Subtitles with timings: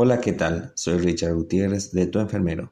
[0.00, 0.70] Hola, ¿qué tal?
[0.76, 2.70] Soy Richard Gutiérrez de Tu Enfermero.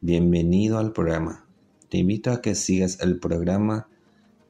[0.00, 1.44] Bienvenido al programa.
[1.88, 3.88] Te invito a que sigas el programa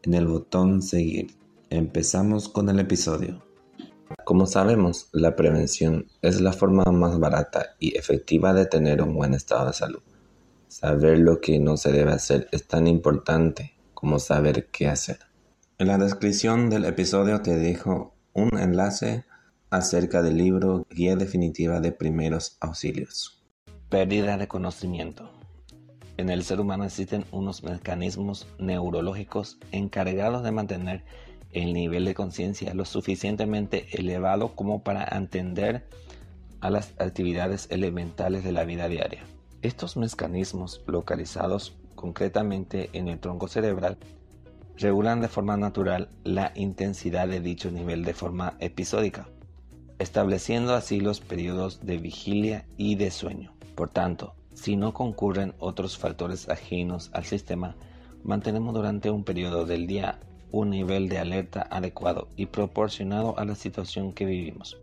[0.03, 1.35] en el botón seguir.
[1.71, 3.43] Empezamos con el episodio.
[4.27, 9.33] Como sabemos, la prevención es la forma más barata y efectiva de tener un buen
[9.33, 10.03] estado de salud.
[10.69, 15.21] Saber lo que no se debe hacer es tan importante como saber qué hacer.
[15.79, 19.25] En la descripción del episodio te dejo un enlace
[19.73, 23.43] acerca del libro Guía Definitiva de Primeros Auxilios.
[23.89, 25.31] Pérdida de conocimiento.
[26.19, 31.05] En el ser humano existen unos mecanismos neurológicos encargados de mantener
[31.53, 35.87] el nivel de conciencia lo suficientemente elevado como para entender
[36.61, 39.25] a las actividades elementales de la vida diaria.
[39.63, 43.97] Estos mecanismos, localizados concretamente en el tronco cerebral,
[44.77, 49.29] regulan de forma natural la intensidad de dicho nivel de forma episódica
[50.03, 53.53] estableciendo así los periodos de vigilia y de sueño.
[53.77, 57.77] Por tanto, si no concurren otros factores ajenos al sistema,
[58.25, 60.19] mantenemos durante un periodo del día
[60.51, 64.77] un nivel de alerta adecuado y proporcionado a la situación que vivimos,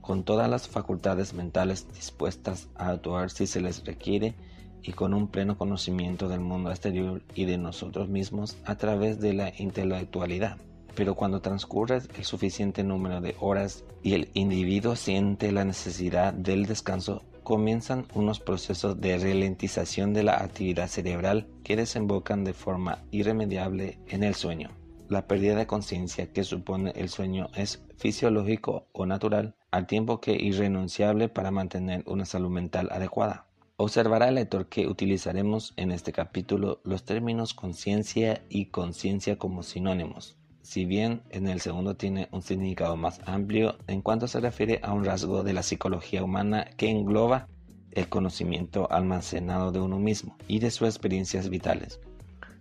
[0.00, 4.34] con todas las facultades mentales dispuestas a actuar si se les requiere
[4.82, 9.32] y con un pleno conocimiento del mundo exterior y de nosotros mismos a través de
[9.32, 10.58] la intelectualidad
[10.94, 16.66] pero cuando transcurre el suficiente número de horas y el individuo siente la necesidad del
[16.66, 23.98] descanso, comienzan unos procesos de ralentización de la actividad cerebral que desembocan de forma irremediable
[24.08, 24.70] en el sueño.
[25.08, 30.32] La pérdida de conciencia que supone el sueño es fisiológico o natural, al tiempo que
[30.32, 33.46] irrenunciable para mantener una salud mental adecuada.
[33.76, 40.39] Observará el lector que utilizaremos en este capítulo los términos conciencia y conciencia como sinónimos
[40.70, 44.92] si bien en el segundo tiene un significado más amplio en cuanto se refiere a
[44.92, 47.48] un rasgo de la psicología humana que engloba
[47.90, 51.98] el conocimiento almacenado de uno mismo y de sus experiencias vitales.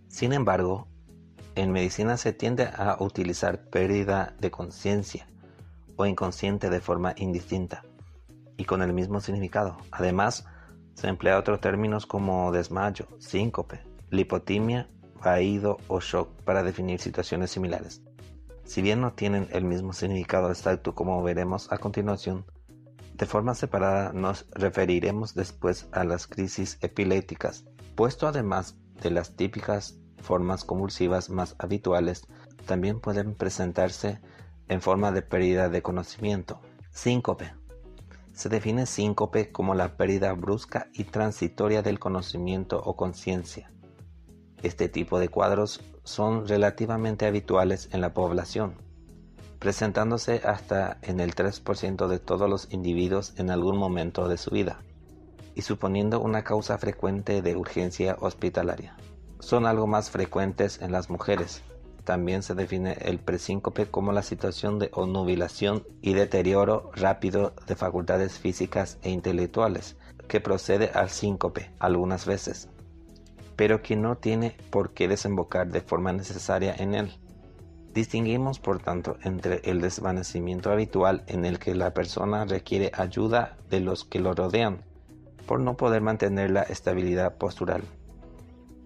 [0.08, 0.88] Sin embargo,
[1.54, 5.28] en medicina se tiende a utilizar pérdida de conciencia
[5.96, 7.84] o inconsciente de forma indistinta
[8.58, 9.78] y con el mismo significado.
[9.92, 10.48] Además,
[10.96, 14.90] se emplea otros términos como desmayo, síncope, lipotimia
[15.24, 18.02] vaído o shock para definir situaciones similares.
[18.70, 22.46] Si bien no tienen el mismo significado exacto como veremos a continuación,
[23.16, 27.66] de forma separada nos referiremos después a las crisis epilépticas,
[27.96, 32.28] puesto además de las típicas formas convulsivas más habituales,
[32.68, 34.22] también pueden presentarse
[34.68, 36.62] en forma de pérdida de conocimiento.
[36.92, 37.52] Síncope.
[38.34, 43.72] Se define síncope como la pérdida brusca y transitoria del conocimiento o conciencia
[44.64, 48.74] este tipo de cuadros son relativamente habituales en la población,
[49.60, 54.80] presentándose hasta en el 3% de todos los individuos en algún momento de su vida,
[55.54, 58.98] y suponiendo una causa frecuente de urgencia hospitalaria.
[59.40, 61.62] Son algo más frecuentes en las mujeres.
[62.06, 68.40] También se define el presíncope como la situación de onubilación y deterioro rápido de facultades
[68.40, 69.96] físicas e intelectuales,
[70.28, 72.68] que procede al síncope algunas veces
[73.60, 77.12] pero que no tiene por qué desembocar de forma necesaria en él.
[77.94, 83.82] Distinguimos, por tanto, entre el desvanecimiento habitual en el que la persona requiere ayuda de
[83.82, 84.86] los que lo rodean
[85.46, 87.82] por no poder mantener la estabilidad postural,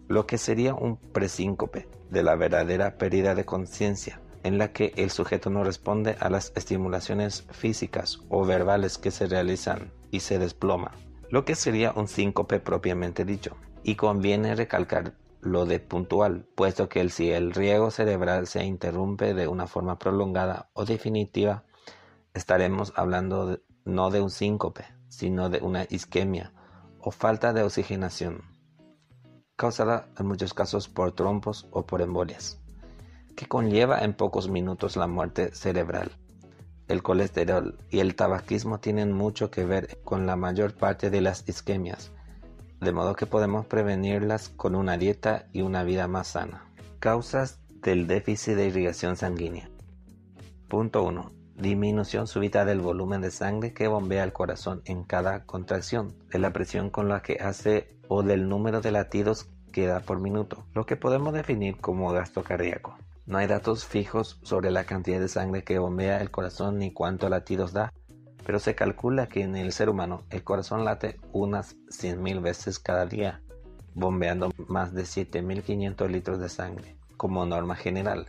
[0.08, 5.12] lo que sería un presíncope de la verdadera pérdida de conciencia, en la que el
[5.12, 10.94] sujeto no responde a las estimulaciones físicas o verbales que se realizan y se desploma,
[11.30, 17.08] lo que sería un síncope propiamente dicho y conviene recalcar lo de puntual, puesto que
[17.10, 21.66] si el riego cerebral se interrumpe de una forma prolongada o definitiva,
[22.34, 26.54] estaremos hablando no de un síncope, sino de una isquemia
[27.00, 28.44] o falta de oxigenación,
[29.58, 32.62] causada en muchos casos por trombos o por embolias,
[33.36, 36.12] que conlleva en pocos minutos la muerte cerebral.
[36.88, 41.48] El colesterol y el tabaquismo tienen mucho que ver con la mayor parte de las
[41.48, 42.12] isquemias,
[42.84, 46.66] de modo que podemos prevenirlas con una dieta y una vida más sana.
[47.00, 49.70] Causas del déficit de irrigación sanguínea.
[50.68, 51.32] Punto 1.
[51.56, 56.52] Disminución súbita del volumen de sangre que bombea el corazón en cada contracción, de la
[56.52, 60.86] presión con la que hace o del número de latidos que da por minuto, lo
[60.86, 62.98] que podemos definir como gasto cardíaco.
[63.26, 67.30] No hay datos fijos sobre la cantidad de sangre que bombea el corazón ni cuántos
[67.30, 67.94] latidos da,
[68.46, 73.06] pero se calcula que en el ser humano el corazón late unas 100.000 veces cada
[73.06, 73.42] día,
[73.94, 76.96] bombeando más de 7.500 litros de sangre.
[77.18, 78.28] Como norma general,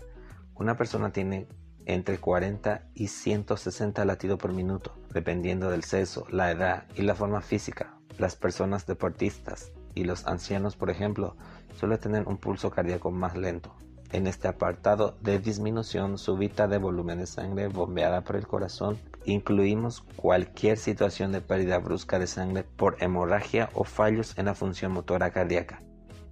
[0.55, 1.49] una persona tiene
[1.87, 7.41] entre 40 y 160 latidos por minuto, dependiendo del sexo, la edad y la forma
[7.41, 7.95] física.
[8.19, 11.37] Las personas deportistas y los ancianos, por ejemplo,
[11.77, 13.75] suelen tener un pulso cardíaco más lento.
[14.13, 20.03] En este apartado de disminución súbita de volumen de sangre bombeada por el corazón, incluimos
[20.17, 25.31] cualquier situación de pérdida brusca de sangre por hemorragia o fallos en la función motora
[25.31, 25.83] cardíaca,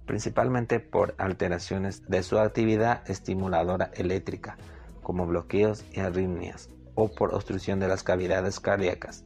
[0.05, 4.57] principalmente por alteraciones de su actividad estimuladora eléctrica,
[5.01, 9.25] como bloqueos y arritmias, o por obstrucción de las cavidades cardíacas.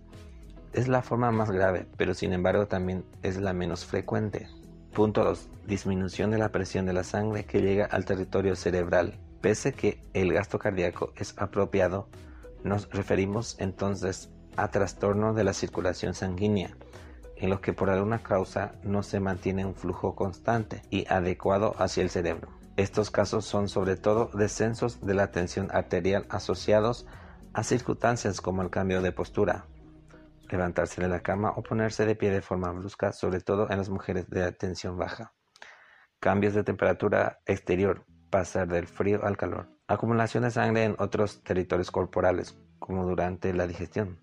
[0.74, 4.48] Es la forma más grave, pero sin embargo también es la menos frecuente.
[4.94, 5.50] Punto 2.
[5.68, 9.20] Disminución de la presión de la sangre que llega al territorio cerebral.
[9.42, 12.08] Pese que el gasto cardíaco es apropiado,
[12.64, 16.76] nos referimos entonces a trastorno de la circulación sanguínea,
[17.36, 22.04] en los que por alguna causa no se mantiene un flujo constante y adecuado hacia
[22.04, 22.50] el cerebro.
[22.76, 27.06] Estos casos son sobre todo descensos de la tensión arterial asociados
[27.54, 29.66] a circunstancias como el cambio de postura,
[30.50, 33.90] levantarse de la cama o ponerse de pie de forma brusca, sobre todo en las
[33.90, 35.34] mujeres de tensión baja.
[36.20, 39.77] Cambios de temperatura exterior, pasar del frío al calor.
[39.88, 44.20] Acumulación de sangre en otros territorios corporales, como durante la digestión.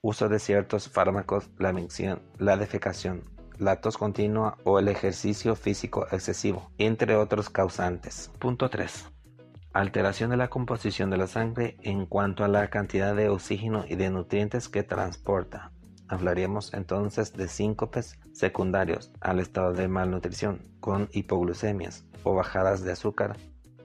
[0.00, 3.22] Uso de ciertos fármacos, la micción, la defecación,
[3.58, 8.30] la tos continua o el ejercicio físico excesivo, entre otros causantes.
[8.38, 9.12] Punto 3
[9.72, 13.96] alteración de la composición de la sangre en cuanto a la cantidad de oxígeno y
[13.96, 15.72] de nutrientes que transporta.
[16.08, 23.38] Hablaríamos entonces de síncopes secundarios al estado de malnutrición, con hipoglucemias o bajadas de azúcar,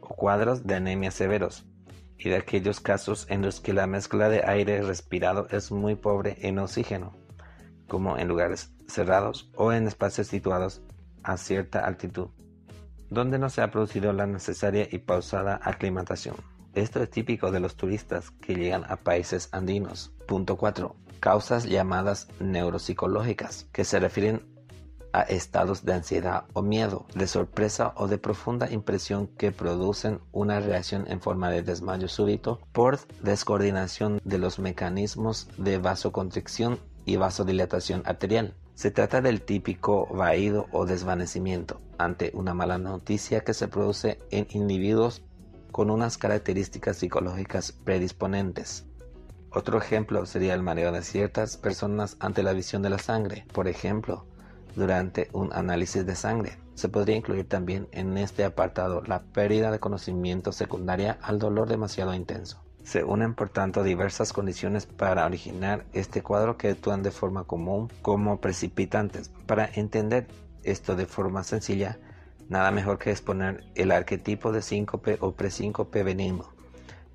[0.07, 1.65] cuadros de anemia severos,
[2.17, 6.37] y de aquellos casos en los que la mezcla de aire respirado es muy pobre
[6.41, 7.15] en oxígeno,
[7.87, 10.81] como en lugares cerrados o en espacios situados
[11.23, 12.29] a cierta altitud
[13.09, 16.35] donde no se ha producido la necesaria y pausada aclimatación.
[16.73, 20.13] Esto es típico de los turistas que llegan a países andinos.
[20.27, 20.95] Punto 4.
[21.19, 24.43] Causas llamadas neuropsicológicas, que se refieren
[25.13, 30.59] a estados de ansiedad o miedo, de sorpresa o de profunda impresión que producen una
[30.59, 38.03] reacción en forma de desmayo súbito por descoordinación de los mecanismos de vasoconstricción y vasodilatación
[38.05, 38.53] arterial.
[38.75, 44.47] Se trata del típico vaído o desvanecimiento ante una mala noticia que se produce en
[44.51, 45.23] individuos
[45.71, 48.85] con unas características psicológicas predisponentes.
[49.51, 53.67] Otro ejemplo sería el mareo de ciertas personas ante la visión de la sangre, por
[53.67, 54.25] ejemplo,
[54.77, 56.57] durante un análisis de sangre.
[56.75, 62.13] Se podría incluir también en este apartado la pérdida de conocimiento secundaria al dolor demasiado
[62.13, 62.63] intenso.
[62.83, 67.91] Se unen por tanto diversas condiciones para originar este cuadro que actúan de forma común
[68.01, 69.31] como precipitantes.
[69.45, 70.27] Para entender
[70.63, 71.97] esto de forma sencilla,
[72.47, 76.53] nada mejor que exponer el arquetipo de síncope o presíncope benigno,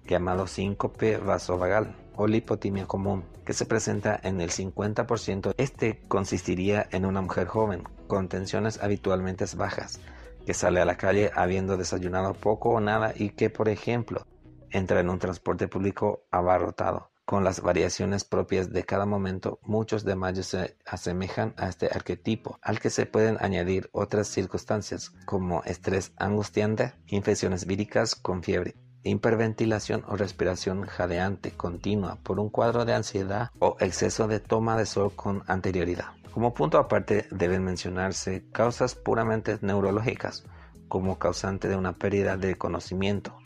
[0.06, 5.54] llamado síncope vasovagal o lipotimia común, que se presenta en el 50%.
[5.56, 9.98] Este consistiría en una mujer joven con tensiones habitualmente bajas,
[10.46, 14.24] que sale a la calle habiendo desayunado poco o nada y que, por ejemplo,
[14.70, 17.10] entra en un transporte público abarrotado.
[17.24, 22.58] Con las variaciones propias de cada momento, muchos de mayo se asemejan a este arquetipo,
[22.62, 30.04] al que se pueden añadir otras circunstancias como estrés angustiante, infecciones víricas con fiebre, hiperventilación
[30.08, 35.12] o respiración jadeante continua por un cuadro de ansiedad o exceso de toma de sol
[35.14, 36.12] con anterioridad.
[36.32, 40.44] Como punto aparte deben mencionarse causas puramente neurológicas
[40.88, 43.36] como causante de una pérdida de conocimiento,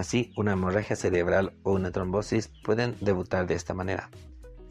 [0.00, 4.08] Así, una hemorragia cerebral o una trombosis pueden debutar de esta manera.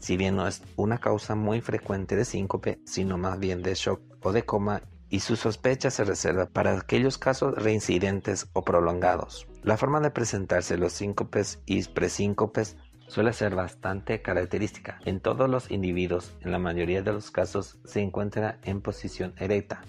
[0.00, 4.00] Si bien no es una causa muy frecuente de síncope, sino más bien de shock
[4.22, 9.46] o de coma, y su sospecha se reserva para aquellos casos reincidentes o prolongados.
[9.62, 12.76] La forma de presentarse los síncopes y presíncopes
[13.08, 15.00] suele ser bastante característica.
[15.04, 19.82] En todos los individuos, en la mayoría de los casos, se encuentra en posición erecta,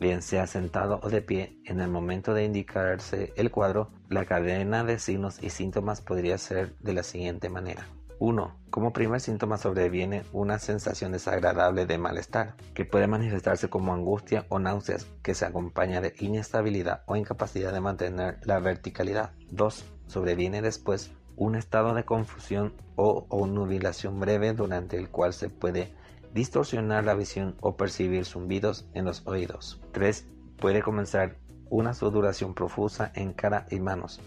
[0.00, 4.84] bien sea sentado o de pie, en el momento de indicarse el cuadro, la cadena
[4.84, 7.86] de signos y síntomas podría ser de la siguiente manera.
[8.18, 8.56] 1.
[8.70, 14.58] Como primer síntoma sobreviene una sensación desagradable de malestar, que puede manifestarse como angustia o
[14.58, 19.32] náuseas, que se acompaña de inestabilidad o incapacidad de mantener la verticalidad.
[19.50, 19.84] 2.
[20.06, 25.94] Sobreviene después un estado de confusión o, o nubilación breve durante el cual se puede
[26.32, 29.80] distorsionar la visión o percibir zumbidos en los oídos.
[29.92, 30.26] 3.
[30.58, 31.36] Puede comenzar
[31.68, 34.20] una sudoración profusa en cara y manos,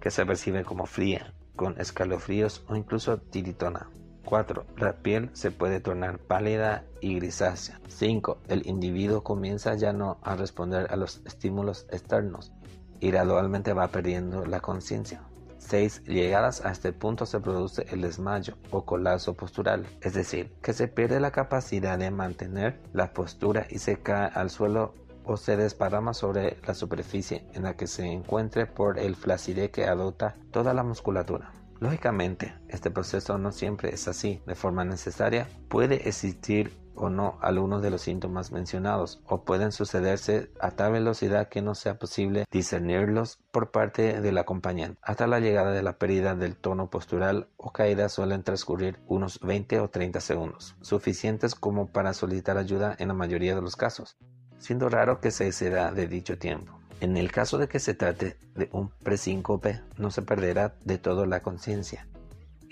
[0.00, 3.88] que se percibe como fría, con escalofríos o incluso tiritona.
[4.24, 4.64] 4.
[4.78, 7.80] La piel se puede tornar pálida y grisácea.
[7.88, 8.38] 5.
[8.48, 12.52] El individuo comienza ya no a responder a los estímulos externos
[13.00, 15.22] y gradualmente va perdiendo la conciencia.
[15.58, 16.04] 6.
[16.04, 20.88] Llegadas a este punto se produce el desmayo o colapso postural, es decir, que se
[20.88, 24.94] pierde la capacidad de mantener la postura y se cae al suelo
[25.24, 29.84] o se desparrama sobre la superficie en la que se encuentre por el flacidez que
[29.84, 31.52] adopta toda la musculatura.
[31.82, 34.40] Lógicamente, este proceso no siempre es así.
[34.46, 40.50] De forma necesaria, puede existir o no algunos de los síntomas mencionados, o pueden sucederse
[40.60, 44.98] a tal velocidad que no sea posible discernirlos por parte del acompañante.
[45.02, 49.80] Hasta la llegada de la pérdida del tono postural o caída suelen transcurrir unos 20
[49.80, 54.16] o 30 segundos, suficientes como para solicitar ayuda en la mayoría de los casos,
[54.62, 56.78] siendo raro que se exceda de dicho tiempo.
[57.00, 61.26] En el caso de que se trate de un presíncope, no se perderá de todo
[61.26, 62.06] la conciencia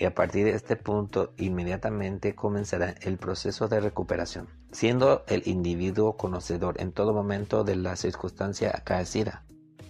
[0.00, 6.16] y a partir de este punto inmediatamente comenzará el proceso de recuperación, siendo el individuo
[6.16, 9.44] conocedor en todo momento de la circunstancia acaecida.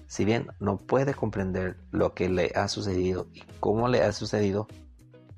[0.09, 4.67] Si bien no puede comprender lo que le ha sucedido y cómo le ha sucedido,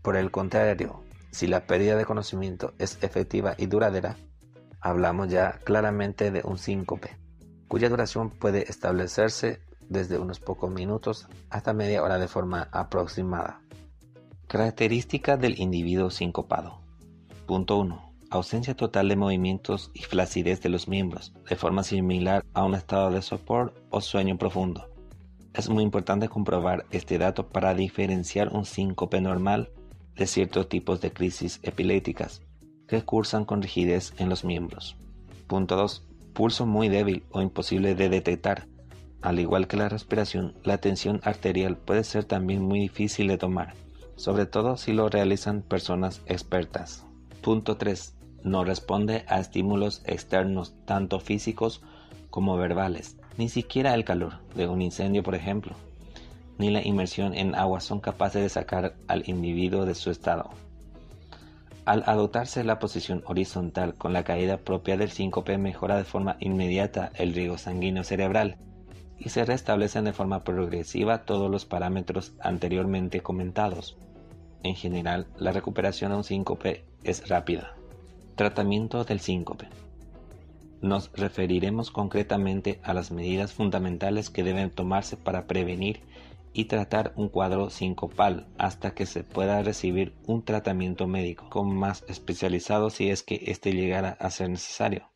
[0.01, 1.03] por el contrario,
[1.33, 4.17] si la pérdida de conocimiento es efectiva y duradera,
[4.83, 7.17] hablamos ya claramente de un síncope,
[7.69, 13.61] cuya duración puede establecerse desde unos pocos minutos hasta media hora de forma aproximada.
[14.49, 16.81] Característica del individuo sincopado.
[17.47, 18.13] Punto 1.
[18.31, 23.11] Ausencia total de movimientos y flacidez de los miembros, de forma similar a un estado
[23.11, 24.89] de sopor o sueño profundo.
[25.55, 29.71] Es muy importante comprobar este dato para diferenciar un síncope normal
[30.17, 32.43] de ciertos tipos de crisis epilépticas
[32.93, 34.97] que cursan con rigidez en los miembros.
[35.47, 36.05] Punto 2.
[36.33, 38.67] Pulso muy débil o imposible de detectar.
[39.21, 43.75] Al igual que la respiración, la tensión arterial puede ser también muy difícil de tomar
[44.23, 47.05] sobre todo si lo realizan personas expertas.
[47.41, 48.15] Punto 3.
[48.45, 51.83] No responde a estímulos externos, tanto físicos
[52.31, 53.17] como verbales.
[53.37, 55.75] Ni siquiera el calor de un incendio, por ejemplo,
[56.59, 60.51] ni la inmersión en agua son capaces de sacar al individuo de su estado.
[61.85, 67.11] Al adoptarse la posición horizontal con la caída propia del síncope mejora de forma inmediata
[67.17, 68.57] el riego sanguíneo cerebral
[69.19, 73.97] y se restablecen de forma progresiva todos los parámetros anteriormente comentados.
[74.63, 77.75] En general, la recuperación de un síncope es rápida.
[78.37, 79.69] Tratamiento del síncope.
[80.81, 86.01] Nos referiremos concretamente a las medidas fundamentales que deben tomarse para prevenir
[86.53, 92.05] y tratar un cuadro sincopal hasta que se pueda recibir un tratamiento médico, con más
[92.09, 95.11] especializado si es que éste llegara a ser necesario.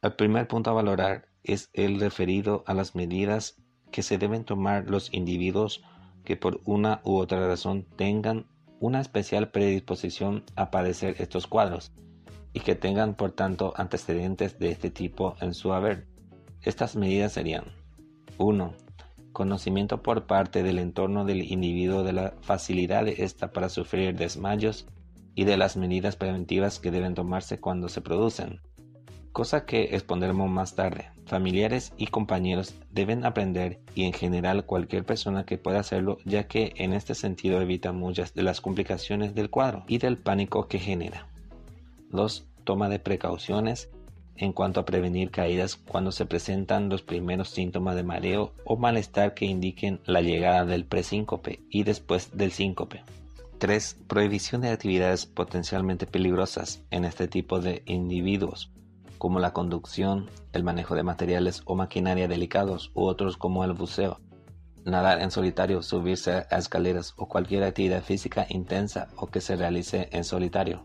[0.00, 3.56] El primer punto a valorar es el referido a las medidas
[3.90, 5.82] que se deben tomar los individuos
[6.24, 8.46] que por una u otra razón tengan
[8.80, 11.92] una especial predisposición a padecer estos cuadros
[12.52, 16.06] y que tengan por tanto antecedentes de este tipo en su haber.
[16.62, 17.64] Estas medidas serían
[18.36, 18.87] 1.
[19.32, 24.86] Conocimiento por parte del entorno del individuo de la facilidad de ésta para sufrir desmayos
[25.34, 28.60] y de las medidas preventivas que deben tomarse cuando se producen
[29.38, 31.12] cosa que expondremos más tarde.
[31.26, 36.72] Familiares y compañeros deben aprender y en general cualquier persona que pueda hacerlo ya que
[36.74, 41.28] en este sentido evita muchas de las complicaciones del cuadro y del pánico que genera.
[42.10, 42.48] 2.
[42.64, 43.90] Toma de precauciones
[44.38, 49.34] en cuanto a prevenir caídas cuando se presentan los primeros síntomas de mareo o malestar
[49.34, 53.02] que indiquen la llegada del presíncope y después del síncope.
[53.58, 53.96] 3.
[54.06, 58.70] Prohibición de actividades potencialmente peligrosas en este tipo de individuos,
[59.18, 64.20] como la conducción, el manejo de materiales o maquinaria delicados u otros como el buceo,
[64.84, 70.08] nadar en solitario, subirse a escaleras o cualquier actividad física intensa o que se realice
[70.12, 70.84] en solitario.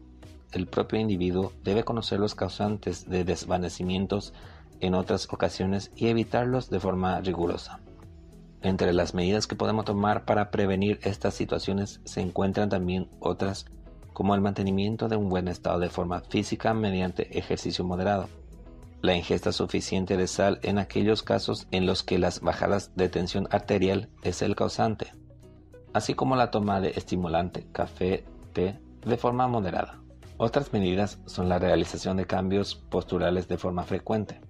[0.54, 4.34] El propio individuo debe conocer los causantes de desvanecimientos
[4.80, 7.80] en otras ocasiones y evitarlos de forma rigurosa.
[8.62, 13.66] Entre las medidas que podemos tomar para prevenir estas situaciones se encuentran también otras
[14.14, 18.30] como el mantenimiento de un buen estado de forma física mediante ejercicio moderado,
[19.02, 23.50] la ingesta suficiente de sal en aquellos casos en los que las bajadas de tensión
[23.52, 25.14] arterial es el causante,
[25.94, 30.03] así como la toma de estimulante, café, té, de forma moderada.
[30.46, 34.42] Otras medidas son la realización de cambios posturales de forma frecuente,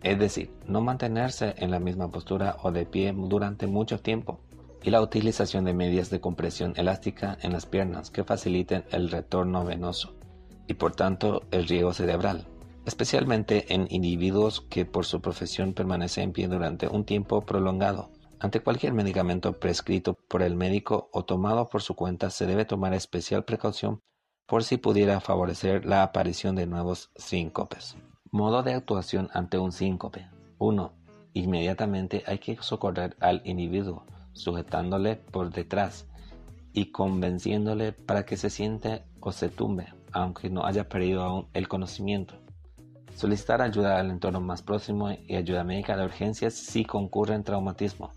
[0.00, 4.38] es decir, no mantenerse en la misma postura o de pie durante mucho tiempo,
[4.84, 9.64] y la utilización de medias de compresión elástica en las piernas que faciliten el retorno
[9.64, 10.14] venoso
[10.68, 12.46] y por tanto el riego cerebral,
[12.86, 18.12] especialmente en individuos que por su profesión permanecen en pie durante un tiempo prolongado.
[18.38, 22.94] Ante cualquier medicamento prescrito por el médico o tomado por su cuenta se debe tomar
[22.94, 24.02] especial precaución
[24.52, 27.96] por si pudiera favorecer la aparición de nuevos síncopes.
[28.30, 30.28] Modo de actuación ante un síncope.
[30.58, 30.92] 1.
[31.32, 34.04] Inmediatamente hay que socorrer al individuo
[34.34, 36.06] sujetándole por detrás
[36.74, 41.66] y convenciéndole para que se siente o se tumbe, aunque no haya perdido aún el
[41.66, 42.34] conocimiento.
[43.16, 48.10] Solicitar ayuda al entorno más próximo y ayuda médica de urgencias si concurren traumatismo,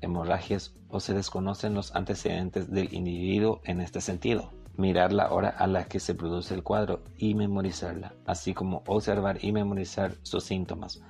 [0.00, 4.52] hemorragias o se desconocen los antecedentes del individuo en este sentido.
[4.76, 9.38] Mirar la hora a la que se produce el cuadro y memorizarla, así como observar
[9.44, 11.02] y memorizar sus síntomas,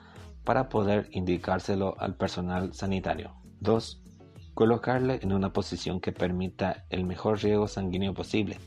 [0.45, 3.35] para poder indicárselo al personal sanitario.
[3.61, 4.03] 2.
[4.55, 8.59] Colocarle en una posición que permita el mejor riego sanguíneo posible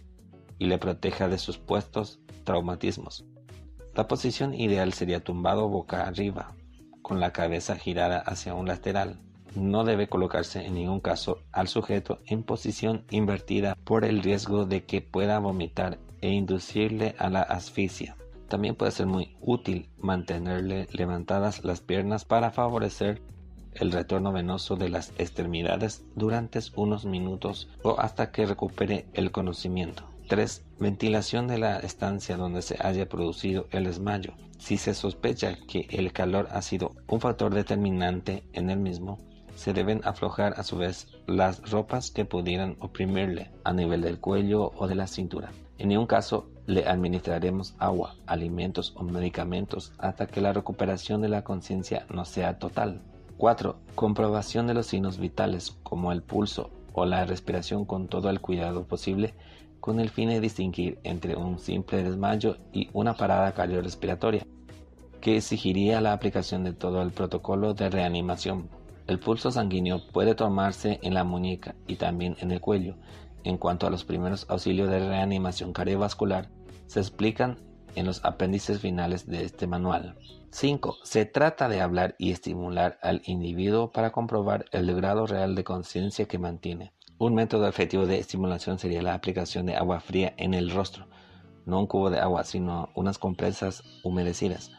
[0.58, 3.26] y le proteja de sus puestos traumatismos.
[3.96, 6.56] La posición ideal sería tumbado boca arriba,
[7.02, 9.20] con la cabeza girada hacia un lateral.
[9.56, 14.84] No debe colocarse en ningún caso al sujeto en posición invertida por el riesgo de
[14.84, 18.16] que pueda vomitar e inducirle a la asfixia.
[18.48, 23.22] También puede ser muy útil mantenerle levantadas las piernas para favorecer
[23.74, 30.04] el retorno venoso de las extremidades durante unos minutos o hasta que recupere el conocimiento.
[30.30, 30.64] 3.
[30.80, 34.34] Ventilación de la estancia donde se haya producido el desmayo.
[34.58, 39.20] Si se sospecha que el calor ha sido un factor determinante en el mismo,
[39.56, 44.72] se deben aflojar a su vez las ropas que pudieran oprimirle a nivel del cuello
[44.76, 45.52] o de la cintura.
[45.78, 51.44] En ningún caso le administraremos agua, alimentos o medicamentos hasta que la recuperación de la
[51.44, 53.02] conciencia no sea total.
[53.38, 53.76] 4.
[53.96, 58.86] Comprobación de los signos vitales como el pulso o la respiración con todo el cuidado
[58.86, 59.34] posible
[59.84, 64.48] con el fin de distinguir entre un simple desmayo y una parada cardiorrespiratoria,
[65.20, 68.70] que exigiría la aplicación de todo el protocolo de reanimación.
[69.08, 72.96] El pulso sanguíneo puede tomarse en la muñeca y también en el cuello.
[73.44, 76.50] En cuanto a los primeros auxilios de reanimación cardiovascular,
[76.88, 77.58] se explican
[77.96, 80.16] en los apéndices finales de este manual.
[80.52, 80.98] 5.
[81.04, 86.28] Se trata de hablar y estimular al individuo para comprobar el grado real de conciencia
[86.28, 86.94] que mantiene.
[87.18, 91.08] Un método efectivo de estimulación sería la aplicación de agua fría en el rostro,
[91.66, 94.72] no un cubo de agua, sino unas compresas humedecidas,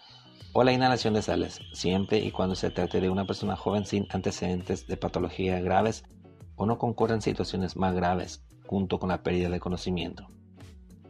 [0.57, 4.07] o la inhalación de sales, siempre y cuando se trate de una persona joven sin
[4.11, 6.05] antecedentes de patología graves
[6.55, 10.29] o no concurran situaciones más graves, junto con la pérdida de conocimiento.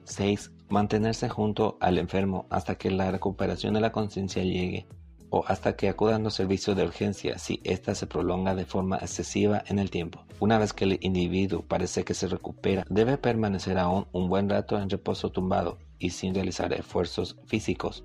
[0.05, 0.51] 6.
[0.71, 4.87] Mantenerse junto al enfermo hasta que la recuperación de la conciencia llegue
[5.29, 9.63] o hasta que acudan los servicios de urgencia si ésta se prolonga de forma excesiva
[9.67, 10.25] en el tiempo.
[10.41, 14.79] Una vez que el individuo parece que se recupera, debe permanecer aún un buen rato
[14.79, 18.05] en reposo tumbado y sin realizar esfuerzos físicos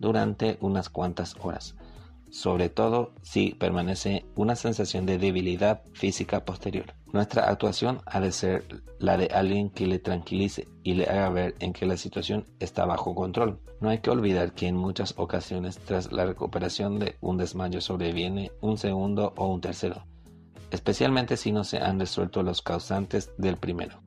[0.00, 1.76] durante unas cuantas horas
[2.30, 6.94] sobre todo si permanece una sensación de debilidad física posterior.
[7.12, 11.54] Nuestra actuación ha de ser la de alguien que le tranquilice y le haga ver
[11.58, 13.60] en que la situación está bajo control.
[13.80, 18.52] No hay que olvidar que en muchas ocasiones tras la recuperación de un desmayo sobreviene
[18.60, 20.06] un segundo o un tercero,
[20.70, 24.00] especialmente si no se han resuelto los causantes del primero,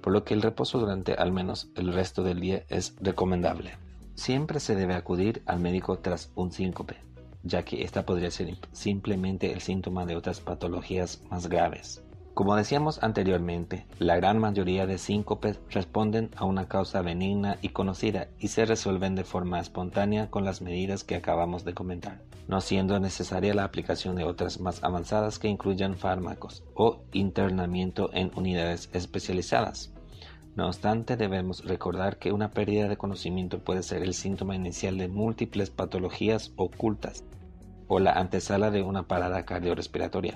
[0.00, 3.85] por lo que el reposo durante al menos el resto del día es recomendable.
[4.16, 7.06] Siempre se debe acudir al médico tras un síncope
[7.46, 12.02] ya que esta podría ser simplemente el síntoma de otras patologías más graves.
[12.34, 18.28] Como decíamos anteriormente, la gran mayoría de síncopes responden a una causa benigna y conocida
[18.38, 23.00] y se resuelven de forma espontánea con las medidas que acabamos de comentar, no siendo
[23.00, 29.95] necesaria la aplicación de otras más avanzadas que incluyan fármacos o internamiento en unidades especializadas.
[30.56, 35.06] No obstante, debemos recordar que una pérdida de conocimiento puede ser el síntoma inicial de
[35.06, 37.24] múltiples patologías ocultas
[37.88, 40.34] o la antesala de una parada cardiorrespiratoria,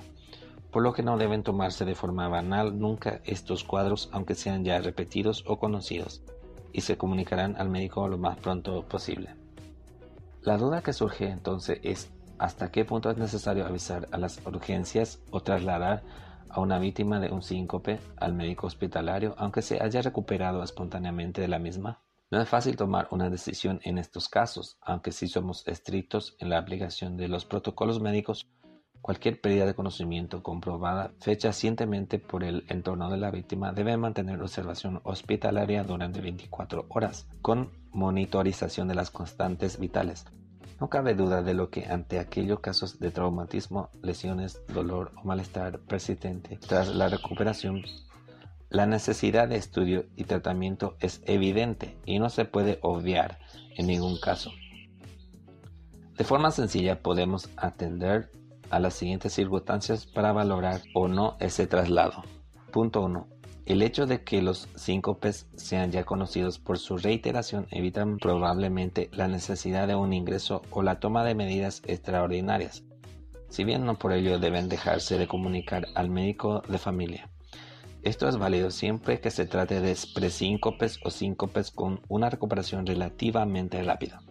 [0.71, 4.79] por lo que no deben tomarse de forma banal nunca estos cuadros aunque sean ya
[4.79, 6.21] repetidos o conocidos,
[6.71, 9.35] y se comunicarán al médico lo más pronto posible.
[10.43, 15.19] La duda que surge entonces es hasta qué punto es necesario avisar a las urgencias
[15.31, 16.03] o trasladar
[16.53, 21.47] a una víctima de un síncope al médico hospitalario aunque se haya recuperado espontáneamente de
[21.47, 22.01] la misma.
[22.31, 26.57] No es fácil tomar una decisión en estos casos, aunque si somos estrictos en la
[26.57, 28.47] aplicación de los protocolos médicos.
[29.01, 35.01] Cualquier pérdida de conocimiento comprobada fechacientemente por el entorno de la víctima debe mantener observación
[35.03, 40.25] hospitalaria durante 24 horas, con monitorización de las constantes vitales.
[40.81, 45.79] No cabe duda de lo que ante aquellos casos de traumatismo, lesiones, dolor o malestar
[45.79, 47.83] persistente tras la recuperación
[48.71, 53.37] la necesidad de estudio y tratamiento es evidente y no se puede obviar
[53.75, 54.49] en ningún caso.
[56.17, 58.31] De forma sencilla podemos atender
[58.69, 62.23] a las siguientes circunstancias para valorar o no ese traslado.
[62.71, 63.27] Punto 1.
[63.65, 69.27] El hecho de que los síncopes sean ya conocidos por su reiteración evitan probablemente la
[69.27, 72.83] necesidad de un ingreso o la toma de medidas extraordinarias.
[73.49, 77.29] si bien no por ello deben dejarse de comunicar al médico de familia.
[78.01, 83.83] Esto es válido siempre que se trate de presíncopes o síncopes con una recuperación relativamente
[83.83, 84.21] rápida.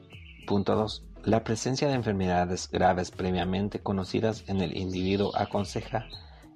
[0.47, 1.05] Punto 2.
[1.25, 6.09] La presencia de enfermedades graves previamente conocidas en el individuo aconseja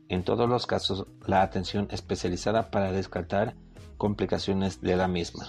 [0.08, 3.54] en todos los casos la atención especializada para descartar
[3.96, 5.46] complicaciones de la misma.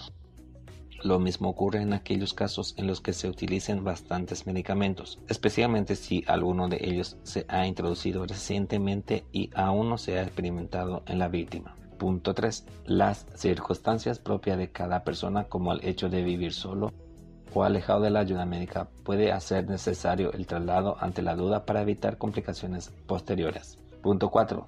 [1.03, 6.23] Lo mismo ocurre en aquellos casos en los que se utilicen bastantes medicamentos, especialmente si
[6.25, 11.27] alguno de ellos se ha introducido recientemente y aún no se ha experimentado en la
[11.27, 11.75] víctima.
[11.99, 12.65] Punto 3.
[12.85, 16.91] Las circunstancias propias de cada persona como el hecho de vivir solo
[17.53, 21.83] o alejado de la ayuda médica puede hacer necesario el traslado ante la duda para
[21.83, 23.77] evitar complicaciones posteriores.
[24.05, 24.67] Punto 4.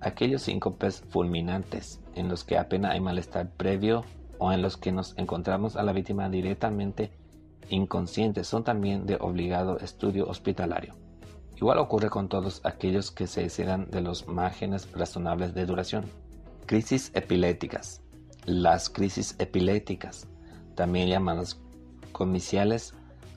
[0.00, 4.04] Aquellos síncopes fulminantes en los que apenas hay malestar previo
[4.36, 7.10] o en los que nos encontramos a la víctima directamente
[7.70, 10.94] inconsciente son también de obligado estudio hospitalario.
[11.56, 16.04] Igual ocurre con todos aquellos que se excedan de los márgenes razonables de duración.
[16.66, 18.02] Crisis epilépticas.
[18.44, 20.28] Las crisis epilépticas,
[20.74, 21.58] también llamadas
[22.12, 22.92] comiciales,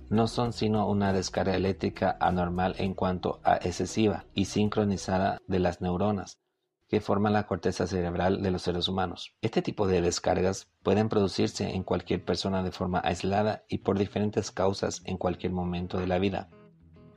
[0.10, 5.82] no son sino una descarga eléctrica anormal en cuanto a excesiva y sincronizada de las
[5.82, 6.40] neuronas,
[6.88, 9.34] que forman la corteza cerebral de los seres humanos.
[9.42, 14.52] Este tipo de descargas pueden producirse en cualquier persona de forma aislada y por diferentes
[14.52, 16.50] causas en cualquier momento de la vida,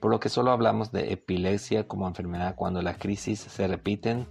[0.01, 4.27] por lo que solo hablamos de epilepsia como enfermedad cuando las crisis se repiten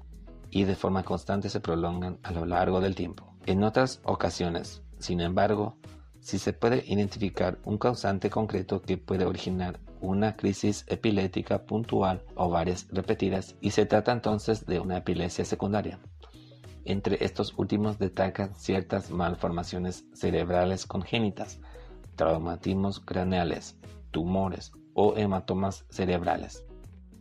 [0.50, 3.36] y de forma constante se prolongan a lo largo del tiempo.
[3.46, 5.78] En otras ocasiones, sin embargo,
[6.26, 12.50] si se puede identificar un causante concreto que puede originar una crisis epiléptica puntual o
[12.50, 16.00] varias repetidas y se trata entonces de una epilepsia secundaria.
[16.84, 21.60] Entre estos últimos destacan ciertas malformaciones cerebrales congénitas,
[22.16, 23.78] traumatismos craneales,
[24.10, 26.66] tumores o hematomas cerebrales,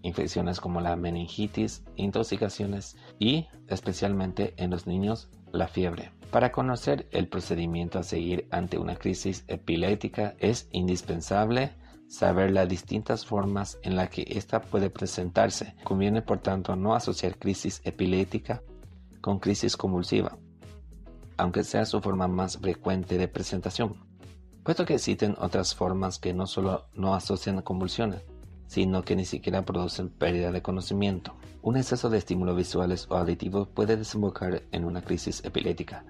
[0.00, 6.12] infecciones como la meningitis, intoxicaciones y, especialmente en los niños, la fiebre.
[6.30, 11.72] Para conocer el procedimiento a seguir ante una crisis epiléptica es indispensable
[12.08, 15.74] saber las distintas formas en las que ésta puede presentarse.
[15.84, 18.62] Conviene, por tanto, no asociar crisis epiléptica
[19.20, 20.36] con crisis convulsiva,
[21.36, 23.94] aunque sea su forma más frecuente de presentación,
[24.62, 28.22] puesto que existen otras formas que no solo no asocian convulsiones,
[28.74, 31.36] sino que ni siquiera producen pérdida de conocimiento.
[31.62, 36.04] Un exceso de estímulos visuales o auditivos puede desembocar en una crisis epiléptica.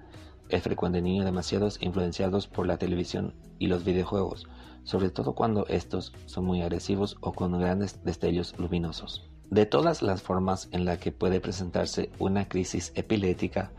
[0.49, 4.47] Es frecuente en niños demasiados influenciados por la televisión y los videojuegos,
[4.83, 9.29] sobre todo cuando estos son muy agresivos o con grandes destellos luminosos.
[9.51, 13.73] De todas las formas en las que puede presentarse una crisis epiléptica,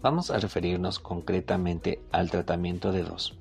[0.00, 3.38] vamos a referirnos concretamente al tratamiento de dos,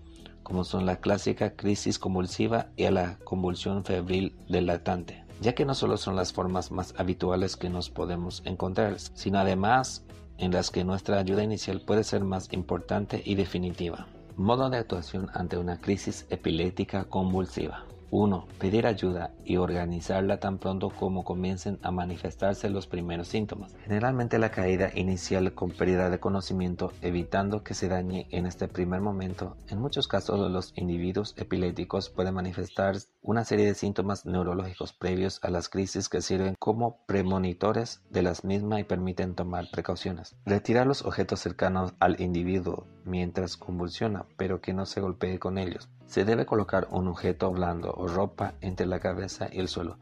[0.52, 5.64] como son la clásica crisis convulsiva y a la convulsión febril del lactante, ya que
[5.64, 10.04] no solo son las formas más habituales que nos podemos encontrar, sino además
[10.38, 14.08] en las que nuestra ayuda inicial puede ser más importante y definitiva.
[14.36, 17.86] Modo de actuación ante una crisis epiléptica convulsiva.
[18.12, 18.46] 1.
[18.60, 23.74] Pedir ayuda y organizarla tan pronto como comiencen a manifestarse los primeros síntomas.
[23.86, 29.00] Generalmente la caída inicial con pérdida de conocimiento, evitando que se dañe en este primer
[29.00, 29.56] momento.
[29.70, 35.50] En muchos casos los individuos epilépticos pueden manifestar una serie de síntomas neurológicos previos a
[35.50, 40.36] las crisis que sirven como premonitores de las mismas y permiten tomar precauciones.
[40.46, 45.90] Retirar los objetos cercanos al individuo mientras convulsiona, pero que no se golpee con ellos.
[46.08, 49.98] Se debe colocar un objeto blando o ropa entre la cabeza y el suelo.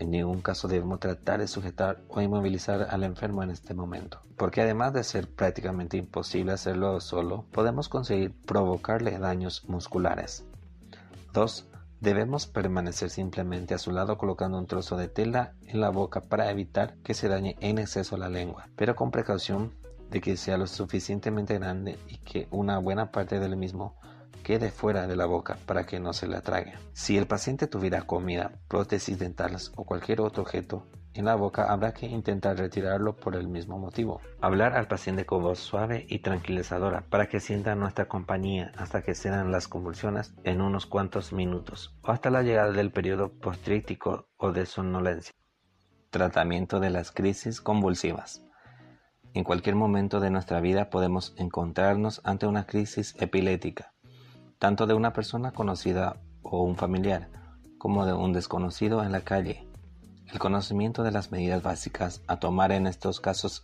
[0.00, 4.60] En ningún caso debemos tratar de sujetar o inmovilizar al enfermo en este momento, porque
[4.60, 10.44] además de ser prácticamente imposible hacerlo solo, podemos conseguir provocarle daños musculares.
[11.32, 11.68] 2.
[12.00, 16.50] Debemos permanecer simplemente a su lado colocando un trozo de tela en la boca para
[16.50, 19.72] evitar que se dañe en exceso la lengua, pero con precaución
[20.10, 23.96] de que sea lo suficientemente grande y que una buena parte del mismo
[24.42, 26.74] quede fuera de la boca para que no se la trague.
[26.92, 31.94] Si el paciente tuviera comida, prótesis dentales o cualquier otro objeto en la boca, habrá
[31.94, 34.20] que intentar retirarlo por el mismo motivo.
[34.40, 39.14] Hablar al paciente con voz suave y tranquilizadora para que sienta nuestra compañía hasta que
[39.14, 44.52] cedan las convulsiones en unos cuantos minutos o hasta la llegada del periodo postrítico o
[44.52, 45.34] de somnolencia.
[46.10, 48.44] Tratamiento de las crisis convulsivas.
[49.32, 53.94] En cualquier momento de nuestra vida podemos encontrarnos ante una crisis epiléptica
[54.64, 57.28] tanto de una persona conocida o un familiar,
[57.76, 59.68] como de un desconocido en la calle.
[60.32, 63.62] El conocimiento de las medidas básicas a tomar en estos casos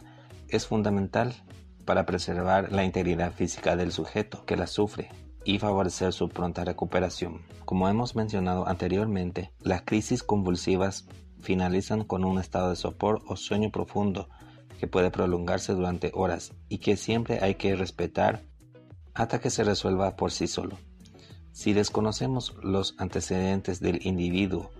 [0.48, 1.34] es fundamental
[1.84, 5.10] para preservar la integridad física del sujeto que la sufre
[5.44, 7.42] y favorecer su pronta recuperación.
[7.64, 11.06] Como hemos mencionado anteriormente, las crisis convulsivas
[11.40, 14.28] finalizan con un estado de sopor o sueño profundo
[14.78, 18.42] que puede prolongarse durante horas y que siempre hay que respetar
[19.14, 20.78] hasta que se resuelva por sí solo.
[21.52, 24.70] Si desconocemos los antecedentes del individuo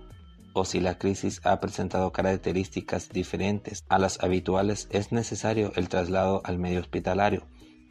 [0.53, 6.43] o si la crisis ha presentado características diferentes a las habituales, es necesario el traslado
[6.45, 7.43] al medio hospitalario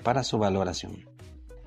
[0.03, 1.05] para su valoración.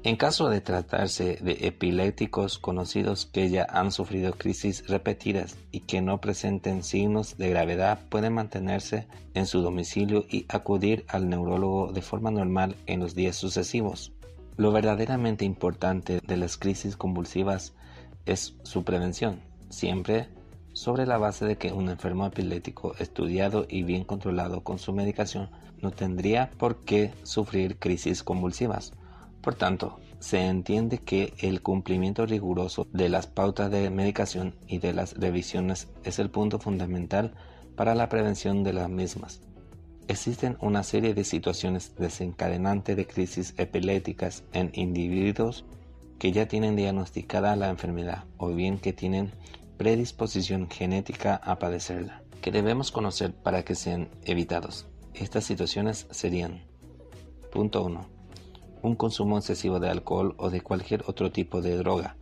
[0.04, 6.00] En caso de tratarse de epilépticos conocidos que ya han sufrido crisis repetidas y que
[6.00, 12.02] no presenten signos de gravedad, pueden mantenerse en su domicilio y acudir al neurólogo de
[12.02, 14.12] forma normal en los días sucesivos.
[14.56, 17.72] Lo verdaderamente importante de las crisis convulsivas
[18.26, 20.28] es su prevención, siempre
[20.72, 25.50] sobre la base de que un enfermo epiléptico estudiado y bien controlado con su medicación
[25.80, 28.92] no tendría por qué sufrir crisis convulsivas.
[29.42, 34.92] Por tanto, se entiende que el cumplimiento riguroso de las pautas de medicación y de
[34.92, 37.34] las revisiones es el punto fundamental
[37.74, 39.40] para la prevención de las mismas.
[40.06, 45.64] Existen una serie de situaciones desencadenantes de crisis epilépticas en individuos
[46.18, 49.32] que ya tienen diagnosticada la enfermedad o bien que tienen
[49.82, 54.86] predisposición genética a padecerla, que debemos conocer para que sean evitados.
[55.12, 56.62] Estas situaciones serían
[57.50, 58.06] Punto 1.
[58.82, 62.14] Un consumo excesivo de alcohol o de cualquier otro tipo de droga,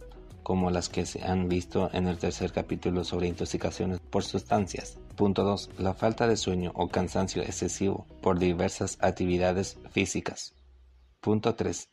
[0.43, 4.99] como las que se han visto en el tercer capítulo sobre intoxicaciones por sustancias.
[5.15, 5.73] Punto 2.
[5.81, 10.55] La falta de sueño o cansancio excesivo por diversas actividades físicas.
[11.21, 11.91] Punto 3.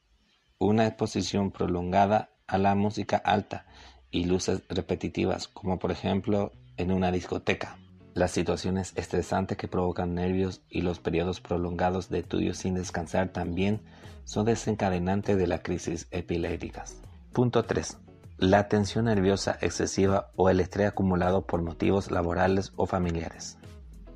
[0.60, 3.66] Una exposición prolongada a la música alta
[4.12, 7.78] y luces repetitivas, como por ejemplo en una discoteca.
[8.14, 13.82] Las situaciones estresantes que provocan nervios y los periodos prolongados de estudio sin descansar también
[14.24, 17.02] son desencadenantes de la crisis epilépticas.
[17.32, 17.98] Punto 3.
[18.40, 23.58] La tensión nerviosa excesiva o el estrés acumulado por motivos laborales o familiares.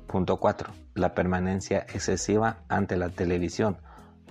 [0.08, 0.72] Punto 4.
[0.94, 3.78] La permanencia excesiva ante la televisión,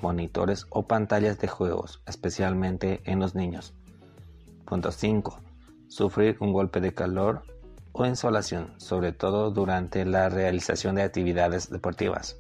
[0.01, 3.73] monitores o pantallas de juegos, especialmente en los niños.
[4.65, 5.50] Punto 5
[5.91, 7.43] sufrir un golpe de calor
[7.91, 12.37] o insolación, sobre todo durante la realización de actividades deportivas.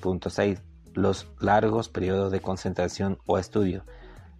[0.00, 0.62] Punto 6.
[0.94, 3.84] Los largos periodos de concentración o estudio,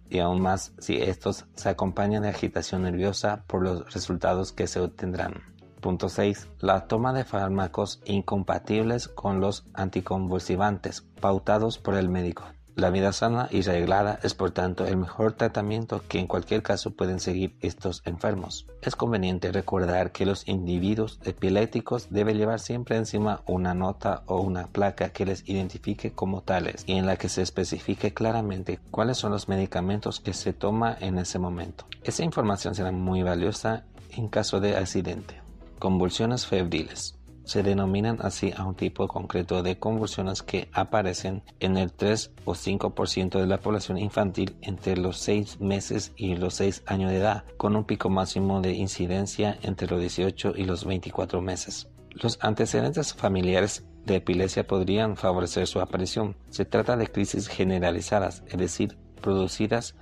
[0.09, 4.79] y aún más si estos se acompañan de agitación nerviosa por los resultados que se
[4.79, 5.41] obtendrán.
[5.81, 6.47] Punto 6.
[6.59, 12.45] La toma de fármacos incompatibles con los anticonvulsivantes pautados por el médico.
[12.81, 16.89] La vida sana y reglada es por tanto el mejor tratamiento que en cualquier caso
[16.89, 18.65] pueden seguir estos enfermos.
[18.81, 24.65] Es conveniente recordar que los individuos epilépticos deben llevar siempre encima una nota o una
[24.65, 29.31] placa que les identifique como tales y en la que se especifique claramente cuáles son
[29.31, 31.85] los medicamentos que se toma en ese momento.
[32.03, 35.39] Esa información será muy valiosa en caso de accidente.
[35.77, 37.20] Convulsiones febriles.
[37.51, 42.53] Se denominan así a un tipo concreto de convulsiones que aparecen en el 3 o
[42.53, 47.43] 5% de la población infantil entre los 6 meses y los 6 años de edad,
[47.57, 51.89] con un pico máximo de incidencia entre los 18 y los 24 meses.
[52.11, 56.37] Los antecedentes familiares de epilepsia podrían favorecer su aparición.
[56.51, 59.95] Se trata de crisis generalizadas, es decir, producidas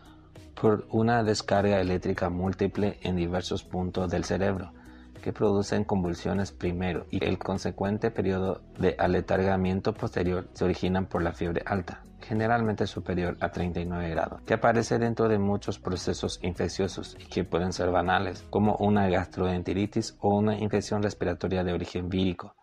[0.53, 4.71] por una descarga eléctrica múltiple en diversos puntos del cerebro
[5.19, 11.33] que producen convulsiones primero y el consecuente periodo de aletargamiento posterior se originan por la
[11.33, 17.25] fiebre alta, generalmente superior a 39 grados, que aparece dentro de muchos procesos infecciosos y
[17.25, 22.55] que pueden ser banales, como una gastroenteritis o una infección respiratoria de origen vírico,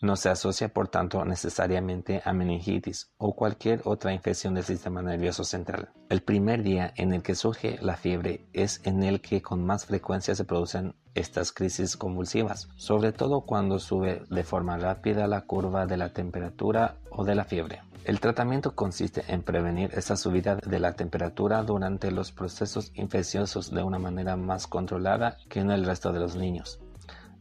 [0.00, 5.44] no se asocia, por tanto, necesariamente a meningitis o cualquier otra infección del sistema nervioso
[5.44, 5.90] central.
[6.08, 9.86] El primer día en el que surge la fiebre es en el que con más
[9.86, 15.86] frecuencia se producen estas crisis convulsivas, sobre todo cuando sube de forma rápida la curva
[15.86, 17.82] de la temperatura o de la fiebre.
[18.04, 23.82] El tratamiento consiste en prevenir esa subida de la temperatura durante los procesos infecciosos de
[23.82, 26.80] una manera más controlada que en el resto de los niños.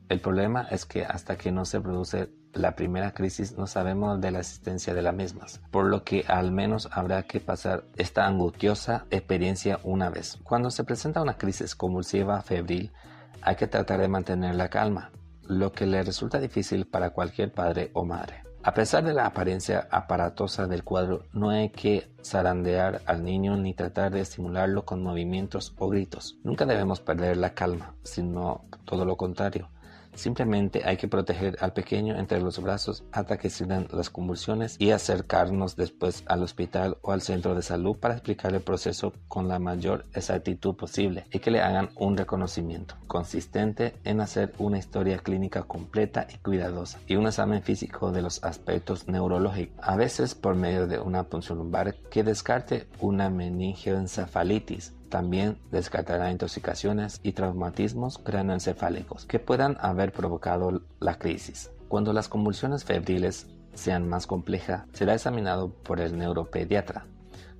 [0.09, 4.31] El problema es que hasta que no se produce la primera crisis no sabemos de
[4.31, 9.05] la existencia de las mismas, por lo que al menos habrá que pasar esta angustiosa
[9.09, 10.39] experiencia una vez.
[10.43, 12.93] Cuando se presenta una crisis convulsiva febril,
[13.41, 15.11] hay que tratar de mantener la calma,
[15.43, 18.43] lo que le resulta difícil para cualquier padre o madre.
[18.63, 23.73] A pesar de la apariencia aparatosa del cuadro, no hay que zarandear al niño ni
[23.73, 26.37] tratar de estimularlo con movimientos o gritos.
[26.43, 29.69] Nunca debemos perder la calma, sino todo lo contrario
[30.17, 34.91] Simplemente hay que proteger al pequeño entre los brazos hasta que se las convulsiones y
[34.91, 39.60] acercarnos después al hospital o al centro de salud para explicar el proceso con la
[39.60, 45.63] mayor exactitud posible y que le hagan un reconocimiento consistente en hacer una historia clínica
[45.63, 50.88] completa y cuidadosa y un examen físico de los aspectos neurológicos, a veces por medio
[50.88, 59.39] de una punción lumbar que descarte una meningioencefalitis también descartará intoxicaciones y traumatismos craneoencefálicos que
[59.39, 61.71] puedan haber provocado la crisis.
[61.87, 67.05] Cuando las convulsiones febriles sean más complejas, será examinado por el neuropediatra.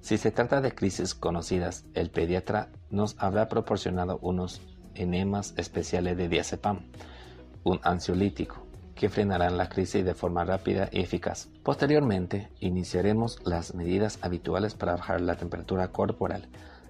[0.01, 4.62] Si se trata de crisis conocidas, el pediatra nos habrá proporcionado unos
[4.95, 6.89] enemas especiales de diazepam,
[7.63, 11.49] un ansiolítico, que frenarán la crisis de forma rápida y eficaz.
[11.63, 16.49] Posteriormente, iniciaremos las medidas habituales para bajar la temperatura corporal,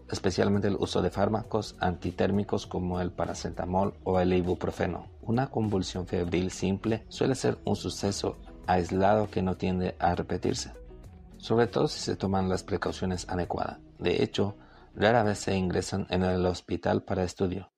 [0.10, 5.08] especialmente el uso de fármacos antitérmicos como el paracetamol o el ibuprofeno.
[5.22, 10.74] Una convulsión febril simple suele ser un suceso aislado que no tiende a repetirse,
[11.38, 13.80] sobre todo si se toman las precauciones adecuadas.
[14.00, 14.56] De hecho,
[14.96, 17.72] rara vez se ingresan en el hospital para estudio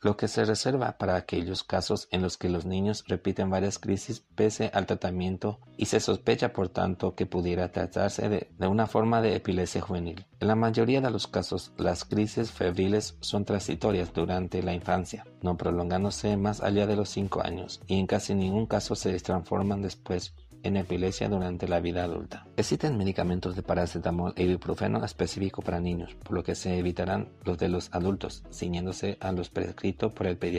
[0.00, 4.24] lo que se reserva para aquellos casos en los que los niños repiten varias crisis
[4.34, 9.34] pese al tratamiento y se sospecha por tanto que pudiera tratarse de, una forma de
[9.34, 10.26] epilepsia juvenil.
[10.40, 15.56] En la mayoría de los casos, las crisis febriles son transitorias durante la infancia, no
[15.56, 20.34] prolongándose más allá de los 5 años, y en casi ningún caso se transforman después
[20.62, 22.46] en epilepsia durante la vida adulta.
[22.56, 27.58] Existen medicamentos de paracetamol e ibuprofeno específicos para niños, por lo que se evitarán los
[27.58, 30.46] de los adultos, ciñéndose a los prescritos por el pediatra.